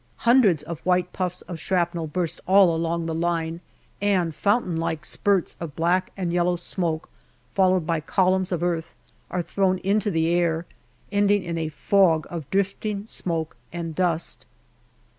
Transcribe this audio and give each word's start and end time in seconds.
Hundreds 0.25 0.63
of 0.63 0.79
white 0.79 1.13
puffs 1.13 1.43
of 1.43 1.59
shrapnel 1.59 2.07
burst 2.07 2.41
all 2.47 2.75
along 2.75 3.05
the 3.05 3.13
line, 3.13 3.61
and 4.01 4.33
fountain 4.33 4.75
like 4.75 5.05
spurts 5.05 5.55
of 5.59 5.75
black 5.75 6.11
and 6.17 6.33
yellow 6.33 6.55
smoke, 6.55 7.07
followed 7.51 7.85
by 7.85 7.99
columns 7.99 8.51
of 8.51 8.63
earth, 8.63 8.95
are 9.29 9.43
thrown 9.43 9.77
into 9.83 10.09
the 10.09 10.27
air, 10.33 10.65
ending 11.11 11.43
in 11.43 11.55
a 11.55 11.69
fog 11.69 12.25
of 12.31 12.49
drifting 12.49 13.05
smoke 13.05 13.55
and 13.71 13.93
dust. 13.93 14.47